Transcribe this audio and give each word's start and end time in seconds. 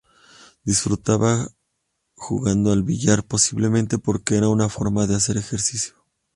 Disfrutaba 0.63 1.47
jugando 2.15 2.71
al 2.71 2.81
billar, 2.81 3.23
posiblemente 3.23 3.99
porque 3.99 4.35
era 4.35 4.49
una 4.49 4.67
forma 4.67 5.05
de 5.05 5.13
hacer 5.13 5.37
ejercicio. 5.37 5.93